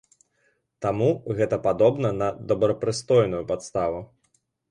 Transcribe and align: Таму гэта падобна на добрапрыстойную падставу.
Таму 0.85 1.09
гэта 1.39 1.59
падобна 1.67 2.09
на 2.23 2.31
добрапрыстойную 2.53 3.43
падставу. 3.53 4.01